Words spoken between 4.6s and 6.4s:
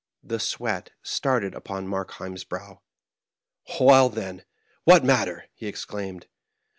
what matter?" he exclaimed.